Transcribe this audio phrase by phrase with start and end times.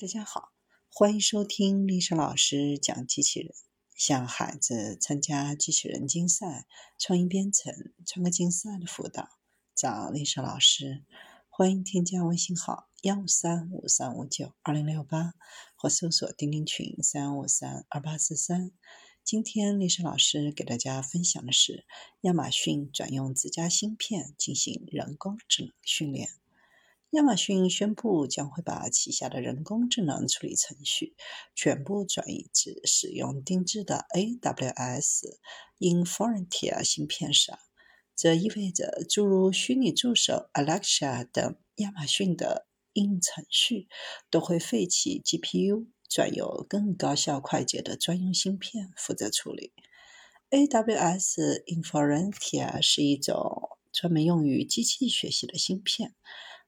[0.00, 0.52] 大家好，
[0.88, 3.52] 欢迎收听丽莎老师讲机器人。
[3.96, 7.74] 向孩子参加机器人竞赛、创意编程、
[8.06, 9.28] 创客竞赛的辅导，
[9.74, 11.04] 找丽莎老师。
[11.48, 15.34] 欢迎添加微信号幺五三五三五九二零六八，
[15.74, 18.70] 或搜索钉钉群三五三二八四三。
[19.24, 21.84] 今天丽莎老师给大家分享的是
[22.20, 26.30] 亚马逊转用自家芯片进行人工智能训练。
[27.12, 31.16] 亚马逊宣布将会把旗下的人工智能处理程序
[31.54, 35.38] 全部转移至使用定制的 AWS
[35.78, 37.58] Inferentia 芯片上。
[38.14, 43.88] 这意味着诸如虚拟助手 Alexa 等亚马逊的应用程序
[44.28, 49.72] 都会废弃 GPU，转由更高效快捷的专用芯片负责处理。
[50.50, 56.14] AWS Inferentia 是一种专门用于机器学习的芯片。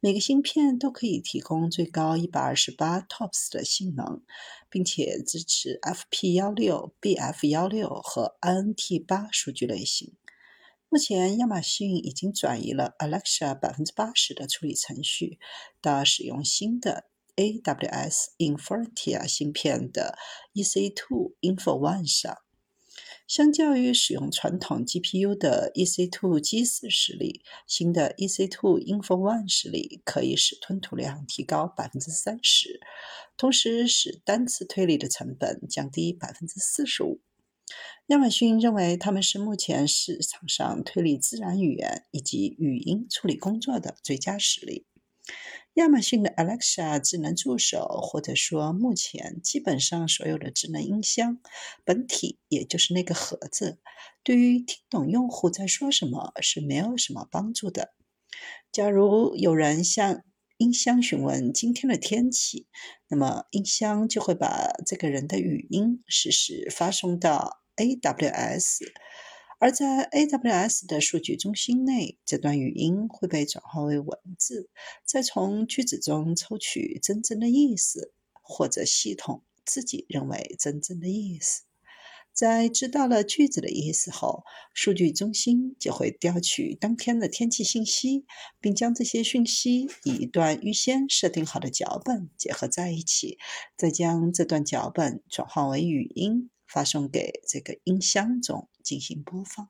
[0.00, 4.22] 每个芯片都可以提供最高一百二十八 TOPS 的性能，
[4.70, 10.14] 并且支持 FP 幺六、BF 幺六和 INT 八数据类型。
[10.88, 15.40] 目前，亚马逊已经转移了 Alexa 百分之八十的处理程序
[15.80, 20.16] 到使用新的 AWS Inferentia 芯片的
[20.54, 22.38] EC2 InfoOne 上。
[23.28, 32.80] 相较于使用传统 GPU 的 EC2 G 四实例，新的 EC2 InfoOne 实例可以使吞吐量提高百分之三十，
[33.36, 37.20] 同时使单次推理的成本降低百分之四十五。
[38.06, 44.86] 亚马逊认为他们是目前市场上推理自然语言以及语音处理工作的最佳实例。
[45.74, 51.38] 亚马逊的 Alexa 智能助手，或者说目前基本上所有的智能音箱
[51.84, 53.78] 本体，也就是那个盒子，
[54.24, 57.94] 对于听懂用户在说什么是没有什么帮助的。
[58.72, 60.24] 假如有人向
[60.56, 62.66] 音箱询问今天的天气，
[63.08, 68.78] 那么音箱就会把这个人的语音实时发送到 AWS。
[69.60, 74.70] 而在 AWS 的数据中心内，这段语音会被转化为文字，
[75.04, 81.62] 再从句子中抽取真正的意思，或者系统自己认为真正的意思。
[82.32, 88.26] 在知道了句子的意思后，数据中心就会调取当天的天气信息，
[88.60, 93.38] 并将这些讯息以一段预先设定好的脚本结合在一起，
[93.76, 96.48] 再将这段脚本转化为语音。
[96.68, 99.68] 发送给这个音箱中进行播放。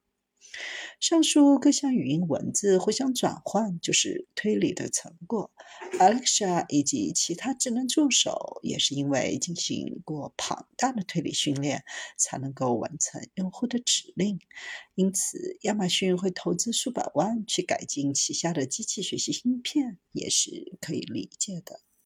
[0.99, 5.53] 上述各项语音文字互相转换，就是推理的成果。
[5.99, 11.85] Alexa 以及其他智能助手也是因为进行过庞大的推理训练，
[12.17, 14.41] 才能够完成用户的指令。
[14.95, 21.83] 因此，亚马逊会投资数百万去改进旗下的机器学习芯片，也是可以理解的。